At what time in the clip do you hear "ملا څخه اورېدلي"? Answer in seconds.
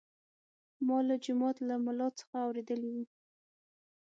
1.85-2.89